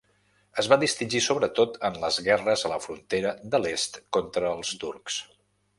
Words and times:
Es 0.61 0.69
va 0.71 0.77
distingir 0.83 1.21
sobretot 1.25 1.77
en 1.91 2.01
les 2.05 2.17
guerres 2.29 2.65
a 2.65 2.73
la 2.75 2.81
frontera 2.87 3.35
de 3.53 3.65
l'est 3.67 4.05
contra 4.19 4.55
els 4.57 4.77
turcs. 4.85 5.23